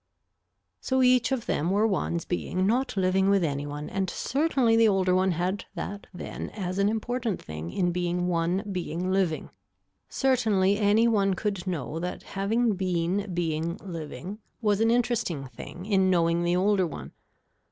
So 0.79 1.03
each 1.03 1.31
of 1.31 1.45
them 1.45 1.69
were 1.69 1.85
ones 1.85 2.25
being 2.25 2.65
not 2.65 2.97
living 2.97 3.29
with 3.29 3.43
any 3.43 3.67
one 3.67 3.87
and 3.87 4.09
certainly 4.09 4.75
the 4.75 4.87
older 4.87 5.13
one 5.13 5.33
had 5.33 5.65
that 5.75 6.07
then 6.11 6.49
as 6.55 6.79
an 6.79 6.89
important 6.89 7.39
thing 7.39 7.69
in 7.71 7.91
being 7.91 8.27
one 8.27 8.63
being 8.71 9.11
living. 9.11 9.51
Certainly 10.09 10.79
any 10.79 11.07
one 11.07 11.35
could 11.35 11.67
know 11.67 11.99
that 11.99 12.23
having 12.23 12.73
been 12.73 13.31
being 13.31 13.77
living 13.77 14.39
was 14.59 14.81
an 14.81 14.89
interesting 14.89 15.45
thing 15.45 15.85
in 15.85 16.09
knowing 16.09 16.41
the 16.41 16.55
older 16.55 16.87
one. 16.87 17.11